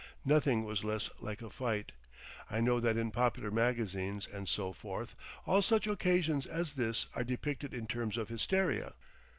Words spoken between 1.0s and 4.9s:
like a fight. I know that in popular magazines, and so